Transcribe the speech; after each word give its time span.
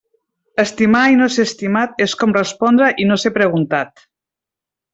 Estimar 0.61 1.01
i 1.15 1.19
no 1.19 1.27
ser 1.35 1.45
estimat 1.49 2.01
és 2.07 2.15
com 2.23 2.33
respondre 2.39 2.89
i 3.05 3.07
no 3.13 3.19
ser 3.27 3.33
preguntat. 3.39 3.95